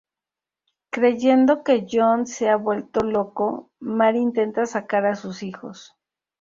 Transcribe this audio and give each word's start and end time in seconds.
Creyendo 0.89 1.63
que 1.63 1.85
John 1.87 2.25
se 2.25 2.49
ha 2.49 2.55
vuelto 2.55 3.01
loco, 3.01 3.69
Mary 3.79 4.17
intenta 4.17 4.65
sacar 4.65 5.05
a 5.05 5.15
sus 5.15 5.43
hijos. 5.43 5.93